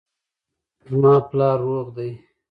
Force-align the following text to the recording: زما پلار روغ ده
زما 0.87 1.13
پلار 1.29 1.57
روغ 1.67 1.87
ده 1.95 2.07